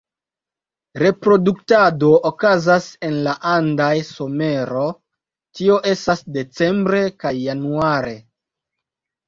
[1.01, 4.87] Reproduktado okazas en la andaj somero,
[5.61, 8.19] tio estas decembre kaj januare.